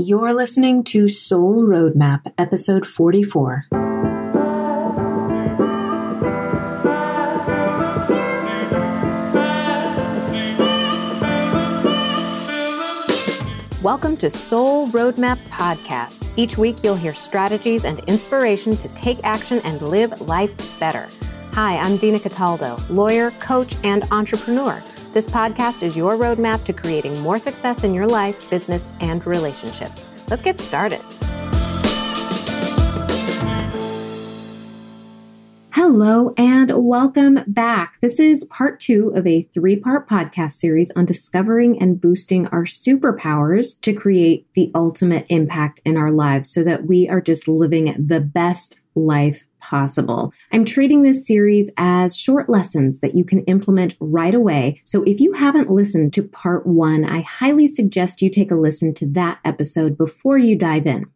You're 0.00 0.32
listening 0.32 0.84
to 0.84 1.08
Soul 1.08 1.64
Roadmap, 1.64 2.32
episode 2.38 2.86
44. 2.86 3.66
Welcome 13.82 14.16
to 14.18 14.30
Soul 14.30 14.86
Roadmap 14.90 15.38
Podcast. 15.48 16.32
Each 16.38 16.56
week, 16.56 16.76
you'll 16.84 16.94
hear 16.94 17.12
strategies 17.12 17.84
and 17.84 17.98
inspiration 18.06 18.76
to 18.76 18.94
take 18.94 19.18
action 19.24 19.60
and 19.64 19.82
live 19.82 20.20
life 20.20 20.78
better. 20.78 21.08
Hi, 21.54 21.76
I'm 21.76 21.96
Dina 21.96 22.20
Cataldo, 22.20 22.78
lawyer, 22.88 23.32
coach, 23.40 23.74
and 23.82 24.04
entrepreneur. 24.12 24.80
This 25.14 25.26
podcast 25.26 25.82
is 25.82 25.96
your 25.96 26.16
roadmap 26.16 26.66
to 26.66 26.74
creating 26.74 27.18
more 27.22 27.38
success 27.38 27.82
in 27.82 27.94
your 27.94 28.06
life, 28.06 28.50
business, 28.50 28.94
and 29.00 29.26
relationships. 29.26 30.14
Let's 30.28 30.42
get 30.42 30.60
started. 30.60 31.00
Hello 35.70 36.34
and 36.36 36.70
welcome 36.74 37.40
back. 37.46 37.96
This 38.02 38.20
is 38.20 38.44
part 38.44 38.80
two 38.80 39.08
of 39.14 39.26
a 39.26 39.42
three 39.54 39.76
part 39.76 40.06
podcast 40.06 40.52
series 40.52 40.90
on 40.90 41.06
discovering 41.06 41.80
and 41.80 41.98
boosting 41.98 42.46
our 42.48 42.64
superpowers 42.64 43.80
to 43.80 43.94
create 43.94 44.46
the 44.52 44.70
ultimate 44.74 45.24
impact 45.30 45.80
in 45.86 45.96
our 45.96 46.10
lives 46.10 46.52
so 46.52 46.62
that 46.64 46.84
we 46.84 47.08
are 47.08 47.22
just 47.22 47.48
living 47.48 47.94
the 47.98 48.20
best 48.20 48.78
life 48.94 49.44
possible. 49.68 50.32
I'm 50.50 50.64
treating 50.64 51.02
this 51.02 51.26
series 51.26 51.70
as 51.76 52.16
short 52.16 52.48
lessons 52.48 53.00
that 53.00 53.14
you 53.14 53.24
can 53.24 53.44
implement 53.44 53.96
right 54.00 54.34
away. 54.34 54.80
So 54.84 55.02
if 55.02 55.20
you 55.20 55.32
haven't 55.32 55.70
listened 55.70 56.14
to 56.14 56.22
part 56.22 56.66
one, 56.66 57.04
I 57.04 57.20
highly 57.20 57.66
suggest 57.66 58.22
you 58.22 58.30
take 58.30 58.50
a 58.50 58.54
listen 58.54 58.94
to 58.94 59.06
that 59.10 59.40
episode 59.44 59.98
before 59.98 60.38
you 60.38 60.56
dive 60.56 60.86
in. 60.86 61.06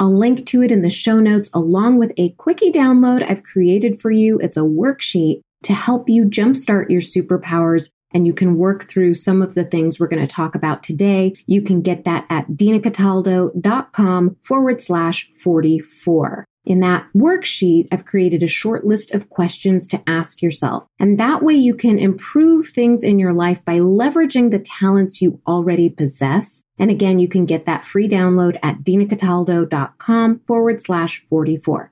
I'll 0.00 0.16
link 0.16 0.46
to 0.46 0.62
it 0.62 0.72
in 0.72 0.82
the 0.82 0.90
show 0.90 1.18
notes 1.18 1.50
along 1.52 1.98
with 1.98 2.12
a 2.16 2.30
quickie 2.30 2.72
download 2.72 3.28
I've 3.28 3.42
created 3.42 4.00
for 4.00 4.10
you. 4.10 4.38
It's 4.38 4.56
a 4.56 4.60
worksheet 4.60 5.40
to 5.64 5.74
help 5.74 6.08
you 6.08 6.24
jumpstart 6.24 6.88
your 6.88 7.00
superpowers 7.00 7.90
and 8.14 8.26
you 8.26 8.32
can 8.32 8.56
work 8.56 8.88
through 8.88 9.14
some 9.14 9.42
of 9.42 9.54
the 9.54 9.64
things 9.64 10.00
we're 10.00 10.08
going 10.08 10.26
to 10.26 10.34
talk 10.34 10.54
about 10.54 10.82
today. 10.82 11.36
You 11.46 11.60
can 11.60 11.82
get 11.82 12.04
that 12.04 12.24
at 12.30 12.48
dinacataldo.com 12.48 14.36
forward 14.44 14.80
slash 14.80 15.30
44. 15.42 16.47
In 16.68 16.80
that 16.80 17.06
worksheet, 17.16 17.88
I've 17.90 18.04
created 18.04 18.42
a 18.42 18.46
short 18.46 18.84
list 18.84 19.14
of 19.14 19.30
questions 19.30 19.86
to 19.86 20.02
ask 20.06 20.42
yourself. 20.42 20.86
And 21.00 21.18
that 21.18 21.42
way 21.42 21.54
you 21.54 21.74
can 21.74 21.98
improve 21.98 22.68
things 22.68 23.02
in 23.02 23.18
your 23.18 23.32
life 23.32 23.64
by 23.64 23.78
leveraging 23.78 24.50
the 24.50 24.58
talents 24.58 25.22
you 25.22 25.40
already 25.46 25.88
possess. 25.88 26.62
And 26.78 26.90
again, 26.90 27.18
you 27.18 27.26
can 27.26 27.46
get 27.46 27.64
that 27.64 27.86
free 27.86 28.06
download 28.06 28.58
at 28.62 28.84
dinacataldo.com 28.84 30.40
forward 30.46 30.82
slash 30.82 31.24
44. 31.30 31.90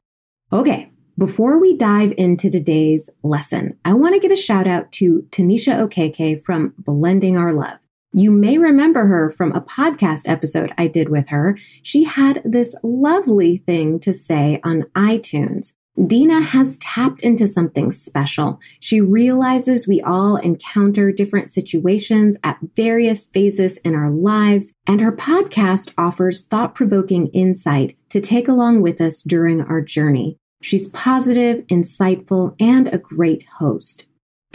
Okay. 0.53 0.91
Before 1.17 1.59
we 1.59 1.79
dive 1.79 2.13
into 2.19 2.51
today's 2.51 3.09
lesson, 3.23 3.79
I 3.87 3.95
want 3.95 4.15
to 4.15 4.21
give 4.21 4.31
a 4.31 4.37
shout 4.37 4.67
out 4.67 4.93
to 4.93 5.27
Tanisha 5.31 5.89
Okeke 5.89 6.45
from 6.45 6.75
Blending 6.77 7.39
Our 7.39 7.55
Love. 7.55 7.79
You 8.17 8.31
may 8.31 8.57
remember 8.57 9.05
her 9.05 9.29
from 9.29 9.53
a 9.53 9.61
podcast 9.61 10.27
episode 10.27 10.73
I 10.79 10.87
did 10.87 11.11
with 11.11 11.29
her. 11.29 11.55
She 11.83 12.05
had 12.05 12.41
this 12.47 12.75
lovely 12.83 13.59
thing 13.59 14.01
to 14.01 14.15
say 14.15 14.59
on 14.65 14.85
iTunes. 14.97 15.75
Dina 16.07 16.41
has 16.41 16.79
tapped 16.79 17.21
into 17.21 17.47
something 17.47 17.93
special. 17.93 18.59
She 18.81 19.03
realizes 19.03 19.87
we 19.87 20.01
all 20.01 20.37
encounter 20.37 21.13
different 21.13 21.53
situations 21.53 22.39
at 22.43 22.57
various 22.75 23.27
phases 23.27 23.77
in 23.79 23.95
our 23.95 24.11
lives, 24.11 24.73
and 24.87 25.03
her 25.03 25.13
podcast 25.13 25.93
offers 25.99 26.43
thought 26.47 26.75
provoking 26.75 27.27
insight 27.35 27.99
to 28.09 28.23
take 28.23 28.49
along 28.49 28.81
with 28.81 28.99
us 28.99 29.21
during 29.21 29.61
our 29.61 29.83
journey. 29.83 30.39
She's 30.63 30.87
positive, 30.89 31.67
insightful, 31.67 32.57
and 32.59 32.89
a 32.89 32.97
great 32.97 33.45
host. 33.59 34.06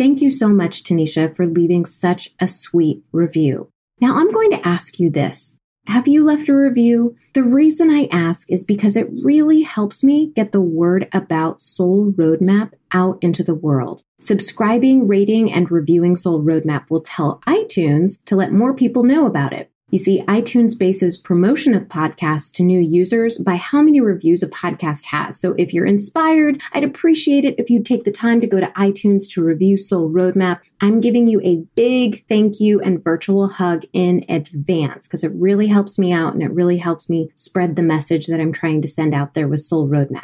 Thank 0.01 0.19
you 0.19 0.31
so 0.31 0.47
much, 0.47 0.81
Tanisha, 0.81 1.35
for 1.35 1.45
leaving 1.45 1.85
such 1.85 2.33
a 2.39 2.47
sweet 2.47 3.03
review. 3.11 3.69
Now 3.99 4.17
I'm 4.17 4.31
going 4.31 4.49
to 4.49 4.67
ask 4.67 4.99
you 4.99 5.11
this. 5.11 5.59
Have 5.85 6.07
you 6.07 6.23
left 6.23 6.49
a 6.49 6.55
review? 6.55 7.15
The 7.35 7.43
reason 7.43 7.91
I 7.91 8.09
ask 8.11 8.51
is 8.51 8.63
because 8.63 8.95
it 8.95 9.11
really 9.23 9.61
helps 9.61 10.03
me 10.03 10.31
get 10.35 10.53
the 10.53 10.61
word 10.61 11.07
about 11.13 11.61
Soul 11.61 12.13
Roadmap 12.13 12.71
out 12.91 13.19
into 13.21 13.43
the 13.43 13.53
world. 13.53 14.01
Subscribing, 14.19 15.05
rating, 15.05 15.51
and 15.51 15.69
reviewing 15.69 16.15
Soul 16.15 16.41
Roadmap 16.41 16.89
will 16.89 17.01
tell 17.01 17.39
iTunes 17.45 18.23
to 18.25 18.35
let 18.35 18.51
more 18.51 18.73
people 18.73 19.03
know 19.03 19.27
about 19.27 19.53
it. 19.53 19.70
You 19.91 19.99
see, 19.99 20.23
iTunes 20.23 20.77
bases 20.77 21.17
promotion 21.17 21.75
of 21.75 21.83
podcasts 21.83 22.51
to 22.53 22.63
new 22.63 22.79
users 22.79 23.37
by 23.37 23.55
how 23.55 23.81
many 23.81 23.99
reviews 23.99 24.41
a 24.41 24.47
podcast 24.47 25.05
has. 25.05 25.37
So 25.37 25.53
if 25.57 25.73
you're 25.73 25.85
inspired, 25.85 26.61
I'd 26.71 26.85
appreciate 26.85 27.43
it 27.43 27.59
if 27.59 27.69
you'd 27.69 27.85
take 27.85 28.05
the 28.05 28.11
time 28.11 28.39
to 28.39 28.47
go 28.47 28.61
to 28.61 28.67
iTunes 28.67 29.29
to 29.31 29.43
review 29.43 29.75
Soul 29.75 30.09
Roadmap. 30.09 30.61
I'm 30.79 31.01
giving 31.01 31.27
you 31.27 31.41
a 31.43 31.57
big 31.75 32.25
thank 32.27 32.61
you 32.61 32.79
and 32.79 33.03
virtual 33.03 33.49
hug 33.49 33.83
in 33.91 34.23
advance 34.29 35.07
because 35.07 35.25
it 35.25 35.33
really 35.35 35.67
helps 35.67 35.99
me 35.99 36.13
out 36.13 36.33
and 36.33 36.41
it 36.41 36.51
really 36.51 36.77
helps 36.77 37.09
me 37.09 37.29
spread 37.35 37.75
the 37.75 37.81
message 37.81 38.27
that 38.27 38.39
I'm 38.39 38.53
trying 38.53 38.81
to 38.81 38.87
send 38.87 39.13
out 39.13 39.33
there 39.33 39.49
with 39.49 39.59
Soul 39.59 39.89
Roadmap. 39.89 40.23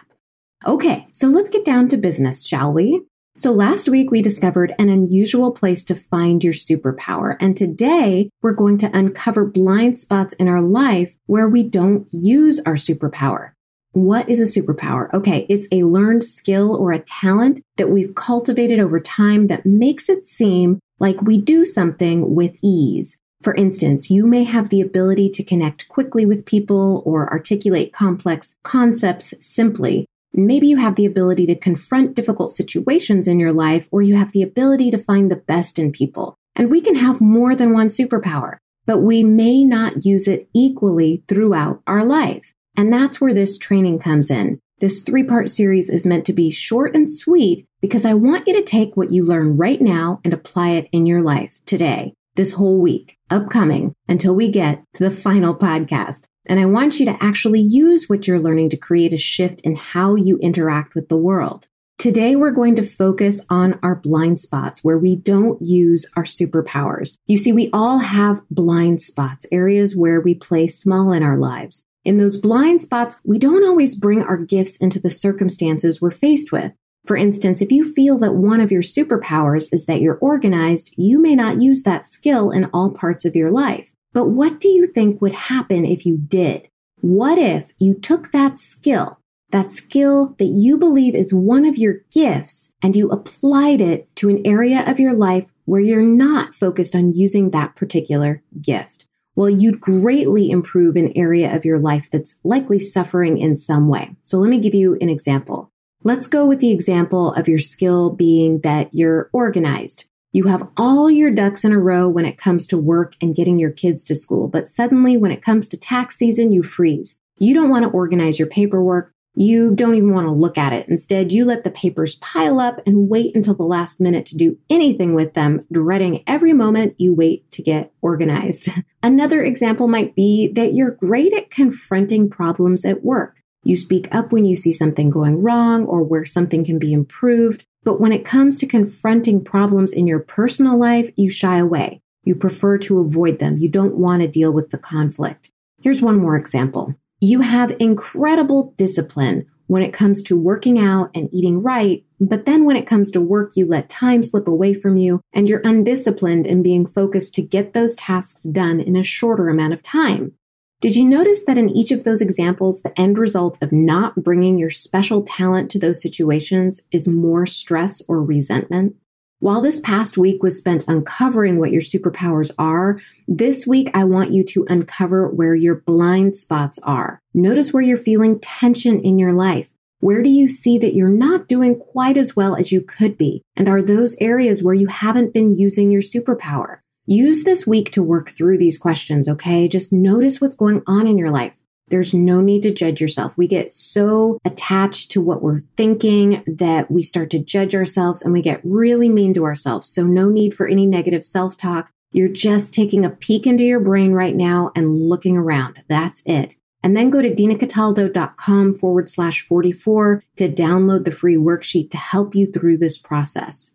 Okay, 0.66 1.08
so 1.12 1.28
let's 1.28 1.50
get 1.50 1.66
down 1.66 1.90
to 1.90 1.98
business, 1.98 2.46
shall 2.46 2.72
we? 2.72 3.04
So 3.38 3.52
last 3.52 3.88
week 3.88 4.10
we 4.10 4.24
discovered 4.24 4.74
an 4.80 4.90
unusual 4.90 5.52
place 5.52 5.86
to 5.86 5.96
find 5.96 6.44
your 6.44 6.54
superpower. 6.54 7.38
And 7.40 7.56
today 7.56 8.32
we're 8.42 8.54
going 8.54 8.80
to 8.80 8.98
uncover 8.98 9.46
blind 9.46 10.00
spots 10.00 10.34
in 10.34 10.48
our 10.48 10.60
life 10.60 11.16
where 11.28 11.48
we 11.48 11.62
don't 11.62 12.08
use 12.10 12.60
our 12.66 12.74
superpower. 12.74 13.52
What 13.92 14.28
is 14.28 14.40
a 14.40 14.60
superpower? 14.60 15.14
Okay, 15.14 15.46
it's 15.50 15.68
a 15.72 15.84
learned 15.84 16.24
skill 16.24 16.76
or 16.76 16.92
a 16.92 17.00
talent 17.00 17.62
that 17.76 17.92
we've 17.92 18.16
cultivated 18.16 18.80
over 18.80 19.00
time 19.00 19.46
that 19.48 19.68
makes 19.68 20.10
it 20.10 20.26
seem 20.26 20.80
like 21.00 21.22
we 21.22 21.40
do 21.40 21.64
something 21.64 22.34
with 22.34 22.58
ease. 22.64 23.18
For 23.44 23.54
instance, 23.54 24.10
you 24.10 24.26
may 24.26 24.46
have 24.46 24.70
the 24.70 24.82
ability 24.82 25.30
to 25.30 25.44
connect 25.44 25.88
quickly 25.90 26.26
with 26.26 26.48
people 26.48 27.04
or 27.06 27.32
articulate 27.32 27.94
complex 27.94 28.56
concepts 28.64 29.36
simply, 29.42 30.08
Maybe 30.40 30.68
you 30.68 30.78
have 30.78 30.96
the 30.96 31.08
ability 31.08 31.48
to 31.48 31.56
confront 31.56 32.14
difficult 32.14 32.52
situations 32.52 33.28
in 33.28 33.40
your 33.40 33.52
life, 33.52 33.88
or 33.92 34.04
you 34.04 34.16
have 34.16 34.34
the 34.34 34.44
ability 34.44 34.92
to 34.92 35.00
find 35.00 35.32
the 35.32 35.36
best 35.36 35.80
in 35.80 35.92
people. 35.92 36.38
And 36.56 36.70
we 36.70 36.80
can 36.80 36.94
have 36.94 37.20
more 37.20 37.56
than 37.56 37.74
one 37.74 37.88
superpower, 37.88 38.58
but 38.86 39.00
we 39.00 39.24
may 39.24 39.64
not 39.64 40.06
use 40.06 40.28
it 40.28 40.48
equally 40.54 41.24
throughout 41.28 41.82
our 41.88 42.06
life. 42.06 42.54
And 42.78 42.94
that's 42.94 43.20
where 43.20 43.34
this 43.34 43.58
training 43.58 43.98
comes 43.98 44.30
in. 44.30 44.60
This 44.80 45.02
three 45.02 45.24
part 45.24 45.50
series 45.50 45.90
is 45.90 46.06
meant 46.06 46.24
to 46.26 46.34
be 46.34 46.52
short 46.52 46.96
and 46.96 47.12
sweet 47.12 47.66
because 47.82 48.06
I 48.06 48.14
want 48.14 48.48
you 48.48 48.54
to 48.54 48.62
take 48.62 48.96
what 48.96 49.12
you 49.12 49.24
learn 49.24 49.58
right 49.58 49.82
now 49.82 50.20
and 50.24 50.36
apply 50.36 50.70
it 50.70 50.88
in 50.92 51.08
your 51.08 51.24
life 51.24 51.60
today, 51.66 52.14
this 52.36 52.52
whole 52.52 52.80
week, 52.80 53.18
upcoming, 53.32 53.96
until 54.08 54.36
we 54.36 54.50
get 54.50 54.84
to 54.94 55.04
the 55.04 55.10
final 55.10 55.56
podcast. 55.56 56.26
And 56.48 56.60
I 56.60 56.66
want 56.66 57.00
you 57.00 57.06
to 57.06 57.24
actually 57.24 57.60
use 57.60 58.08
what 58.08 58.26
you're 58.26 58.40
learning 58.40 58.70
to 58.72 58.78
create 58.78 59.14
a 59.14 59.18
shift 59.18 59.62
in 59.62 59.76
how 59.76 60.16
you 60.16 60.38
interact 60.38 60.96
with 60.96 61.10
the 61.10 61.18
world. 61.18 61.68
Today, 61.98 62.36
we're 62.36 62.52
going 62.52 62.76
to 62.76 62.84
focus 62.84 63.42
on 63.50 63.80
our 63.82 63.96
blind 63.96 64.40
spots 64.40 64.84
where 64.84 65.00
we 65.00 65.16
don't 65.16 65.62
use 65.62 66.06
our 66.16 66.24
superpowers. 66.24 67.18
You 67.26 67.38
see, 67.38 67.52
we 67.52 67.70
all 67.74 67.98
have 67.98 68.42
blind 68.52 69.02
spots, 69.02 69.48
areas 69.52 69.96
where 69.96 70.22
we 70.22 70.36
play 70.36 70.68
small 70.68 71.12
in 71.12 71.24
our 71.24 71.38
lives. 71.38 71.86
In 72.06 72.20
those 72.20 72.38
blind 72.38 72.82
spots, 72.82 73.20
we 73.26 73.40
don't 73.40 73.68
always 73.68 73.96
bring 73.96 74.22
our 74.22 74.38
gifts 74.38 74.78
into 74.78 75.00
the 75.00 75.10
circumstances 75.10 76.00
we're 76.00 76.12
faced 76.12 76.52
with. 76.52 76.72
For 77.06 77.18
instance, 77.18 77.62
if 77.62 77.72
you 77.72 77.92
feel 77.92 78.18
that 78.20 78.36
one 78.36 78.62
of 78.62 78.72
your 78.72 78.84
superpowers 78.84 79.74
is 79.74 79.88
that 79.88 80.00
you're 80.00 80.20
organized, 80.20 80.94
you 80.98 81.20
may 81.20 81.36
not 81.36 81.62
use 81.62 81.84
that 81.84 82.06
skill 82.06 82.52
in 82.52 82.70
all 82.74 82.92
parts 82.92 83.26
of 83.26 83.36
your 83.36 83.50
life. 83.50 83.94
But 84.14 84.30
what 84.30 84.60
do 84.60 84.68
you 84.68 84.88
think 84.88 85.22
would 85.22 85.34
happen 85.34 85.86
if 85.86 86.06
you 86.06 86.18
did? 86.18 86.70
What 87.02 87.38
if 87.38 87.72
you 87.78 87.94
took 87.94 88.32
that 88.32 88.58
skill, 88.58 89.20
that 89.52 89.72
skill 89.72 90.36
that 90.40 90.46
you 90.46 90.78
believe 90.78 91.14
is 91.14 91.34
one 91.34 91.66
of 91.66 91.78
your 91.78 92.02
gifts, 92.12 92.74
and 92.82 92.96
you 92.96 93.10
applied 93.10 93.82
it 93.82 94.14
to 94.18 94.30
an 94.30 94.42
area 94.46 94.84
of 94.90 95.00
your 95.00 95.14
life 95.14 95.46
where 95.66 95.82
you're 95.82 96.02
not 96.02 96.56
focused 96.56 96.96
on 96.96 97.14
using 97.14 97.52
that 97.52 97.76
particular 97.76 98.42
gift? 98.62 99.06
Well, 99.36 99.50
you'd 99.50 99.80
greatly 99.80 100.50
improve 100.50 100.96
an 100.96 101.12
area 101.16 101.56
of 101.56 101.64
your 101.64 101.78
life 101.78 102.10
that's 102.12 102.36
likely 102.44 102.80
suffering 102.80 103.38
in 103.38 103.56
some 103.56 103.88
way. 103.88 104.16
So 104.24 104.40
let 104.40 104.50
me 104.50 104.58
give 104.58 104.74
you 104.74 104.98
an 105.00 105.10
example. 105.10 105.72
Let's 106.04 106.26
go 106.26 106.46
with 106.48 106.60
the 106.60 106.72
example 106.72 107.34
of 107.34 107.48
your 107.48 107.60
skill 107.60 108.10
being 108.10 108.62
that 108.62 108.90
you're 108.94 109.30
organized. 109.34 110.10
You 110.38 110.44
have 110.44 110.70
all 110.78 111.10
your 111.10 111.32
ducks 111.32 111.64
in 111.64 111.72
a 111.72 111.80
row 111.80 112.08
when 112.08 112.24
it 112.24 112.38
comes 112.38 112.68
to 112.68 112.78
work 112.78 113.16
and 113.20 113.36
getting 113.36 113.58
your 113.58 113.72
kids 113.72 114.04
to 114.04 114.14
school, 114.14 114.48
but 114.48 114.68
suddenly 114.68 115.18
when 115.18 115.32
it 115.32 115.42
comes 115.42 115.68
to 115.70 115.80
tax 115.80 116.16
season, 116.16 116.54
you 116.54 116.62
freeze. 116.62 117.16
You 117.40 117.56
don't 117.56 117.72
want 117.72 117.86
to 117.86 117.90
organize 117.90 118.38
your 118.38 118.48
paperwork. 118.48 119.12
You 119.34 119.74
don't 119.74 119.96
even 119.96 120.14
want 120.14 120.28
to 120.28 120.32
look 120.32 120.56
at 120.56 120.74
it. 120.74 120.88
Instead, 120.90 121.32
you 121.32 121.44
let 121.44 121.64
the 121.64 121.72
papers 121.72 122.18
pile 122.18 122.60
up 122.60 122.86
and 122.86 123.10
wait 123.10 123.36
until 123.36 123.56
the 123.56 123.64
last 123.64 124.00
minute 124.00 124.28
to 124.28 124.38
do 124.38 124.60
anything 124.70 125.16
with 125.16 125.34
them, 125.34 125.66
dreading 125.72 126.24
every 126.28 126.54
moment 126.54 127.00
you 127.00 127.16
wait 127.16 127.50
to 127.54 127.64
get 127.64 127.92
organized. 128.04 128.70
Another 129.02 129.42
example 129.42 129.88
might 129.88 130.16
be 130.16 130.50
that 130.54 130.76
you're 130.76 130.92
great 130.92 131.34
at 131.34 131.50
confronting 131.50 132.30
problems 132.30 132.86
at 132.86 133.04
work. 133.04 133.42
You 133.64 133.76
speak 133.76 134.14
up 134.14 134.32
when 134.32 134.46
you 134.46 134.56
see 134.56 134.72
something 134.72 135.10
going 135.10 135.42
wrong 135.42 135.88
or 135.88 136.04
where 136.04 136.26
something 136.26 136.64
can 136.64 136.78
be 136.78 136.94
improved. 136.94 137.66
But 137.88 138.02
when 138.02 138.12
it 138.12 138.26
comes 138.26 138.58
to 138.58 138.68
confronting 138.68 139.46
problems 139.46 139.94
in 139.94 140.08
your 140.08 140.20
personal 140.20 140.78
life, 140.78 141.10
you 141.16 141.30
shy 141.30 141.58
away. 141.58 142.02
You 142.26 142.36
prefer 142.36 142.78
to 142.80 143.00
avoid 143.00 143.40
them. 143.40 143.58
You 143.58 143.70
don't 143.70 143.96
want 143.96 144.22
to 144.22 144.28
deal 144.28 144.52
with 144.52 144.72
the 144.72 144.78
conflict. 144.78 145.54
Here's 145.82 146.02
one 146.02 146.18
more 146.18 146.36
example. 146.36 146.94
You 147.22 147.40
have 147.40 147.78
incredible 147.80 148.74
discipline 148.76 149.46
when 149.68 149.84
it 149.84 149.94
comes 149.94 150.22
to 150.24 150.38
working 150.38 150.78
out 150.78 151.12
and 151.16 151.30
eating 151.32 151.64
right, 151.64 152.04
but 152.20 152.46
then 152.46 152.66
when 152.66 152.76
it 152.76 152.88
comes 152.88 153.10
to 153.12 153.22
work, 153.22 153.54
you 153.56 153.66
let 153.66 153.90
time 153.90 154.22
slip 154.22 154.50
away 154.50 154.74
from 154.74 154.98
you 154.98 155.22
and 155.32 155.48
you're 155.48 155.62
undisciplined 155.64 156.46
in 156.46 156.62
being 156.62 156.86
focused 156.86 157.36
to 157.36 157.42
get 157.42 157.72
those 157.72 157.96
tasks 157.96 158.42
done 158.42 158.82
in 158.82 158.98
a 158.98 159.04
shorter 159.04 159.48
amount 159.48 159.72
of 159.72 159.82
time. 159.82 160.34
Did 160.80 160.96
you 160.96 161.06
notice 161.06 161.44
that 161.46 161.58
in 161.58 161.72
each 161.72 161.92
of 161.92 162.04
those 162.04 162.22
examples, 162.22 162.84
the 162.84 163.00
end 163.00 163.18
result 163.18 163.58
of 163.64 163.72
not 163.72 164.14
bringing 164.16 164.60
your 164.60 164.70
special 164.70 165.24
talent 165.24 165.72
to 165.72 165.80
those 165.80 166.00
situations 166.00 166.82
is 166.92 167.08
more 167.08 167.48
stress 167.48 168.00
or 168.08 168.22
resentment? 168.22 168.96
While 169.40 169.62
this 169.62 169.80
past 169.80 170.20
week 170.20 170.44
was 170.44 170.56
spent 170.56 170.88
uncovering 170.88 171.58
what 171.58 171.72
your 171.72 171.82
superpowers 171.82 172.52
are, 172.60 173.00
this 173.28 173.66
week 173.66 173.90
I 173.96 174.04
want 174.04 174.34
you 174.34 174.44
to 174.44 174.68
uncover 174.70 175.28
where 175.28 175.56
your 175.56 175.82
blind 175.82 176.36
spots 176.36 176.78
are. 176.84 177.24
Notice 177.34 177.74
where 177.74 177.82
you're 177.82 177.98
feeling 177.98 178.40
tension 178.40 179.00
in 179.02 179.18
your 179.18 179.34
life. 179.34 179.72
Where 180.00 180.22
do 180.22 180.30
you 180.30 180.48
see 180.48 180.78
that 180.78 180.94
you're 180.94 181.10
not 181.10 181.48
doing 181.48 181.80
quite 181.80 182.18
as 182.18 182.36
well 182.36 182.56
as 182.56 182.72
you 182.72 182.82
could 182.82 183.18
be? 183.18 183.42
And 183.56 183.68
are 183.68 183.82
those 183.82 184.16
areas 184.22 184.62
where 184.62 184.76
you 184.76 184.88
haven't 184.88 185.34
been 185.34 185.58
using 185.58 185.90
your 185.90 186.04
superpower? 186.04 186.82
Use 187.10 187.44
this 187.44 187.66
week 187.66 187.90
to 187.92 188.04
work 188.04 188.32
through 188.32 188.58
these 188.58 188.78
questions, 188.78 189.30
okay? 189.30 189.70
Just 189.70 189.94
notice 189.94 190.42
what's 190.42 190.58
going 190.58 190.84
on 190.88 191.08
in 191.08 191.18
your 191.18 191.32
life. 191.32 191.54
There's 191.88 192.14
no 192.14 192.42
need 192.42 192.64
to 192.64 192.74
judge 192.74 193.00
yourself. 193.00 193.38
We 193.38 193.48
get 193.48 193.72
so 193.72 194.40
attached 194.44 195.12
to 195.12 195.22
what 195.22 195.42
we're 195.42 195.64
thinking 195.78 196.44
that 196.46 196.92
we 196.92 197.02
start 197.02 197.30
to 197.30 197.40
judge 197.40 197.74
ourselves 197.74 198.22
and 198.22 198.34
we 198.34 198.42
get 198.42 198.60
really 198.66 199.08
mean 199.08 199.34
to 199.36 199.46
ourselves. 199.46 199.88
So 199.88 200.04
no 200.04 200.28
need 200.28 200.54
for 200.54 200.68
any 200.68 200.86
negative 200.86 201.24
self-talk. 201.24 201.90
You're 202.12 202.28
just 202.28 202.74
taking 202.74 203.06
a 203.06 203.10
peek 203.10 203.48
into 203.48 203.64
your 203.64 203.80
brain 203.80 204.12
right 204.12 204.36
now 204.36 204.74
and 204.76 205.08
looking 205.08 205.38
around. 205.38 205.82
That's 205.88 206.22
it. 206.26 206.58
And 206.84 206.98
then 206.98 207.10
go 207.10 207.22
to 207.22 207.34
dinacataldo.com 207.34 208.76
forward 208.76 209.08
slash 209.08 209.48
44 209.48 210.26
to 210.36 210.50
download 210.50 211.06
the 211.06 211.12
free 211.12 211.38
worksheet 211.38 211.90
to 211.92 211.98
help 211.98 212.36
you 212.36 212.52
through 212.52 212.80
this 212.80 212.98
process. 212.98 213.72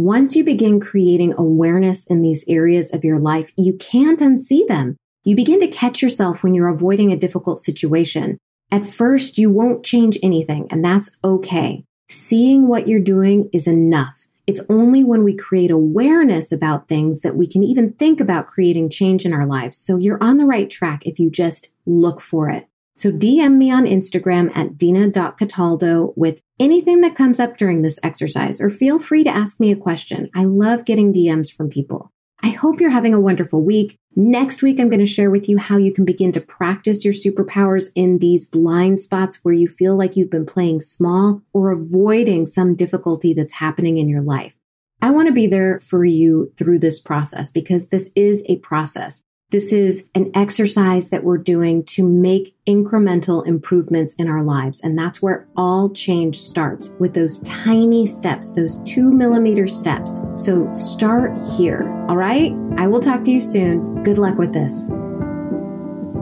Once 0.00 0.36
you 0.36 0.44
begin 0.44 0.78
creating 0.78 1.34
awareness 1.36 2.04
in 2.04 2.22
these 2.22 2.44
areas 2.46 2.94
of 2.94 3.02
your 3.02 3.18
life, 3.18 3.50
you 3.56 3.72
can't 3.78 4.20
unsee 4.20 4.64
them. 4.68 4.96
You 5.24 5.34
begin 5.34 5.58
to 5.58 5.66
catch 5.66 6.00
yourself 6.00 6.44
when 6.44 6.54
you're 6.54 6.68
avoiding 6.68 7.10
a 7.10 7.16
difficult 7.16 7.60
situation. 7.60 8.38
At 8.70 8.86
first, 8.86 9.38
you 9.38 9.50
won't 9.50 9.84
change 9.84 10.16
anything, 10.22 10.68
and 10.70 10.84
that's 10.84 11.10
okay. 11.24 11.82
Seeing 12.08 12.68
what 12.68 12.86
you're 12.86 13.00
doing 13.00 13.50
is 13.52 13.66
enough. 13.66 14.28
It's 14.46 14.60
only 14.68 15.02
when 15.02 15.24
we 15.24 15.36
create 15.36 15.72
awareness 15.72 16.52
about 16.52 16.86
things 16.86 17.22
that 17.22 17.34
we 17.34 17.48
can 17.48 17.64
even 17.64 17.92
think 17.94 18.20
about 18.20 18.46
creating 18.46 18.90
change 18.90 19.26
in 19.26 19.32
our 19.32 19.46
lives. 19.46 19.78
So 19.78 19.96
you're 19.96 20.22
on 20.22 20.38
the 20.38 20.46
right 20.46 20.70
track 20.70 21.06
if 21.06 21.18
you 21.18 21.28
just 21.28 21.70
look 21.86 22.20
for 22.20 22.48
it. 22.48 22.68
So 22.98 23.12
DM 23.12 23.58
me 23.58 23.70
on 23.70 23.84
Instagram 23.84 24.50
at 24.56 24.76
dina.cataldo 24.76 26.14
with 26.16 26.42
anything 26.58 27.00
that 27.02 27.14
comes 27.14 27.38
up 27.38 27.56
during 27.56 27.82
this 27.82 28.00
exercise, 28.02 28.60
or 28.60 28.70
feel 28.70 28.98
free 28.98 29.22
to 29.22 29.30
ask 29.30 29.60
me 29.60 29.70
a 29.70 29.76
question. 29.76 30.28
I 30.34 30.44
love 30.46 30.84
getting 30.84 31.14
DMs 31.14 31.48
from 31.52 31.70
people. 31.70 32.12
I 32.42 32.48
hope 32.48 32.80
you're 32.80 32.90
having 32.90 33.14
a 33.14 33.20
wonderful 33.20 33.62
week. 33.62 33.98
Next 34.16 34.62
week, 34.62 34.80
I'm 34.80 34.88
going 34.88 34.98
to 34.98 35.06
share 35.06 35.30
with 35.30 35.48
you 35.48 35.58
how 35.58 35.76
you 35.76 35.92
can 35.92 36.04
begin 36.04 36.32
to 36.32 36.40
practice 36.40 37.04
your 37.04 37.14
superpowers 37.14 37.88
in 37.94 38.18
these 38.18 38.44
blind 38.44 39.00
spots 39.00 39.40
where 39.44 39.54
you 39.54 39.68
feel 39.68 39.96
like 39.96 40.16
you've 40.16 40.30
been 40.30 40.46
playing 40.46 40.80
small 40.80 41.42
or 41.52 41.70
avoiding 41.70 42.46
some 42.46 42.74
difficulty 42.74 43.32
that's 43.32 43.54
happening 43.54 43.98
in 43.98 44.08
your 44.08 44.22
life. 44.22 44.56
I 45.00 45.10
want 45.10 45.28
to 45.28 45.32
be 45.32 45.46
there 45.46 45.78
for 45.78 46.04
you 46.04 46.52
through 46.58 46.80
this 46.80 46.98
process 46.98 47.48
because 47.48 47.90
this 47.90 48.10
is 48.16 48.42
a 48.46 48.56
process. 48.56 49.22
This 49.50 49.72
is 49.72 50.06
an 50.14 50.30
exercise 50.34 51.08
that 51.08 51.24
we're 51.24 51.38
doing 51.38 51.82
to 51.84 52.02
make 52.02 52.54
incremental 52.66 53.46
improvements 53.46 54.12
in 54.14 54.28
our 54.28 54.42
lives. 54.42 54.82
And 54.82 54.98
that's 54.98 55.22
where 55.22 55.48
all 55.56 55.88
change 55.88 56.38
starts 56.38 56.90
with 56.98 57.14
those 57.14 57.38
tiny 57.38 58.04
steps, 58.04 58.52
those 58.52 58.76
two 58.82 59.10
millimeter 59.10 59.66
steps. 59.66 60.20
So 60.36 60.70
start 60.70 61.40
here. 61.56 61.90
All 62.10 62.16
right. 62.18 62.52
I 62.76 62.88
will 62.88 63.00
talk 63.00 63.24
to 63.24 63.30
you 63.30 63.40
soon. 63.40 64.02
Good 64.02 64.18
luck 64.18 64.36
with 64.36 64.52
this. 64.52 64.84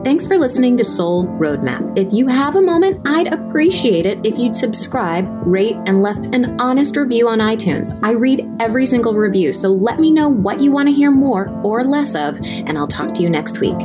Thanks 0.07 0.25
for 0.25 0.37
listening 0.37 0.77
to 0.77 0.85
Soul 0.85 1.25
Roadmap. 1.25 1.97
If 1.97 2.13
you 2.13 2.27
have 2.27 2.55
a 2.55 2.61
moment, 2.61 3.05
I'd 3.05 3.27
appreciate 3.27 4.05
it 4.05 4.25
if 4.25 4.39
you'd 4.39 4.55
subscribe, 4.55 5.27
rate, 5.45 5.75
and 5.85 6.01
left 6.01 6.33
an 6.33 6.61
honest 6.61 6.95
review 6.95 7.27
on 7.27 7.39
iTunes. 7.39 7.89
I 8.01 8.11
read 8.11 8.49
every 8.61 8.85
single 8.85 9.15
review, 9.15 9.51
so 9.51 9.67
let 9.67 9.99
me 9.99 10.13
know 10.13 10.29
what 10.29 10.61
you 10.61 10.71
want 10.71 10.87
to 10.87 10.95
hear 10.95 11.11
more 11.11 11.49
or 11.61 11.83
less 11.83 12.15
of, 12.15 12.39
and 12.41 12.77
I'll 12.77 12.87
talk 12.87 13.15
to 13.15 13.21
you 13.21 13.29
next 13.29 13.59
week. 13.59 13.75